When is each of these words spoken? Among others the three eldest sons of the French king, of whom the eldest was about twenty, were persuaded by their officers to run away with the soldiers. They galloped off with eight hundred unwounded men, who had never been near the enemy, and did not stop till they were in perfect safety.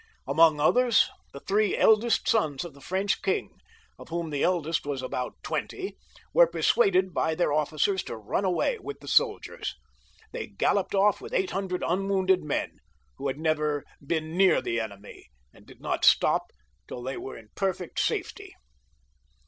Among 0.25 0.59
others 0.59 1.11
the 1.31 1.41
three 1.41 1.77
eldest 1.77 2.27
sons 2.27 2.65
of 2.65 2.73
the 2.73 2.81
French 2.81 3.21
king, 3.21 3.59
of 3.99 4.09
whom 4.09 4.31
the 4.31 4.41
eldest 4.41 4.83
was 4.83 5.03
about 5.03 5.35
twenty, 5.43 5.95
were 6.33 6.47
persuaded 6.47 7.13
by 7.13 7.35
their 7.35 7.53
officers 7.53 8.01
to 8.05 8.17
run 8.17 8.43
away 8.43 8.79
with 8.79 8.99
the 8.99 9.07
soldiers. 9.07 9.75
They 10.31 10.47
galloped 10.47 10.95
off 10.95 11.21
with 11.21 11.35
eight 11.35 11.51
hundred 11.51 11.83
unwounded 11.85 12.41
men, 12.43 12.79
who 13.17 13.27
had 13.27 13.37
never 13.37 13.85
been 14.03 14.35
near 14.35 14.59
the 14.59 14.79
enemy, 14.79 15.27
and 15.53 15.67
did 15.67 15.79
not 15.81 16.03
stop 16.03 16.47
till 16.87 17.03
they 17.03 17.17
were 17.17 17.37
in 17.37 17.49
perfect 17.53 17.99
safety. 17.99 18.55